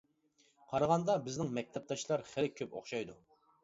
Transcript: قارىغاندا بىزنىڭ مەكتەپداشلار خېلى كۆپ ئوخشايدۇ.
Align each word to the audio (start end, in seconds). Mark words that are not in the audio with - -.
قارىغاندا 0.71 1.19
بىزنىڭ 1.29 1.53
مەكتەپداشلار 1.59 2.29
خېلى 2.35 2.55
كۆپ 2.59 2.79
ئوخشايدۇ. 2.79 3.25